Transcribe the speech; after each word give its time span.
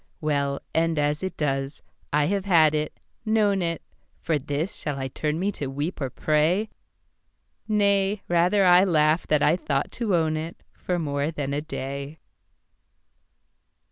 Well, 0.19 0.63
end 0.73 0.97
as 0.97 1.21
it 1.21 1.37
does, 1.37 1.83
I 2.11 2.25
have 2.25 2.45
had 2.45 2.73
it, 2.73 2.99
known 3.23 3.61
it, 3.61 3.83
For 4.19 4.39
this 4.39 4.73
shall 4.75 4.97
I 4.97 5.07
turn 5.09 5.39
me 5.39 5.51
to 5.51 5.67
weep 5.67 6.01
or 6.01 6.09
pray? 6.09 6.69
Nay, 7.67 8.23
rather 8.27 8.65
I 8.65 8.83
laugh 8.83 9.27
that 9.27 9.43
I 9.43 9.55
thought 9.55 9.91
to 9.91 10.15
own 10.15 10.33
itFor 10.33 10.99
more 10.99 11.29
than 11.29 11.53
a 11.53 11.61
day. 11.61 12.17